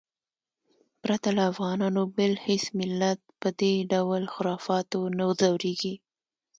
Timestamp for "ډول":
3.91-4.23